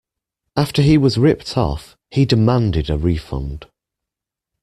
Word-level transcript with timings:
After 0.57 0.81
he 0.81 0.97
was 0.97 1.19
ripped 1.19 1.55
off, 1.55 1.95
he 2.09 2.25
demanded 2.25 2.89
a 2.89 2.97
refund. 2.97 3.67